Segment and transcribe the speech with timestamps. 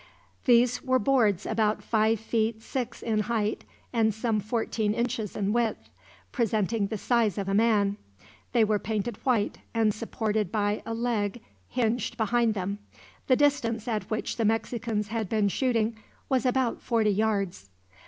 [0.45, 3.63] These were boards about five feet six in height,
[3.93, 5.91] and some fourteen inches in width,
[6.31, 7.97] presenting the size of a man.
[8.51, 12.79] They were painted white and supported by a leg hinged behind them.
[13.27, 15.95] The distance at which the Mexicans had been shooting
[16.29, 17.69] was about forty yards.